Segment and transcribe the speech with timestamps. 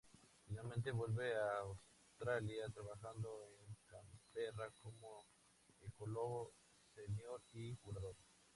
[0.47, 5.27] Finalmente vuelve a Australia, trabajando en Camberra como
[5.79, 6.55] ecólogo
[6.95, 8.15] senior y curador.